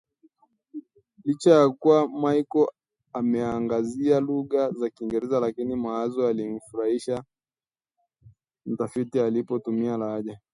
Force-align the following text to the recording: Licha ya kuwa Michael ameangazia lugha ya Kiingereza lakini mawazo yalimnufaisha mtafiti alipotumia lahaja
Licha 1.25 1.51
ya 1.51 1.69
kuwa 1.69 2.09
Michael 2.09 2.67
ameangazia 3.13 4.19
lugha 4.19 4.71
ya 4.81 4.89
Kiingereza 4.89 5.39
lakini 5.39 5.75
mawazo 5.75 6.23
yalimnufaisha 6.23 7.23
mtafiti 8.65 9.19
alipotumia 9.19 9.97
lahaja 9.97 10.39